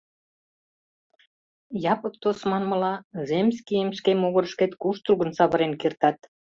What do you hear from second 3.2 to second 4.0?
земскийым